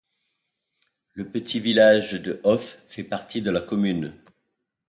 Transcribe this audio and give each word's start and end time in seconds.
Le 1.13 1.29
petit 1.29 1.59
village 1.59 2.13
de 2.13 2.41
Hoff 2.43 2.79
fait 2.87 3.03
partie 3.03 3.43
de 3.43 3.51
la 3.51 3.61
commune. 3.61 4.15